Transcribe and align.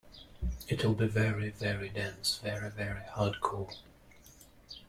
It'll 0.67 0.95
be 0.95 1.05
very 1.05 1.51
very 1.51 1.89
dense, 1.89 2.39
very 2.39 2.71
very 2.71 3.01
hardcore. 3.11 3.77